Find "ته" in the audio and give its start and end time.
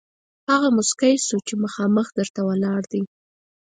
2.35-2.41